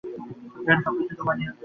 [0.59, 1.59] এখানে, সবকিছু তোমার নিয়ন্ত্রণে।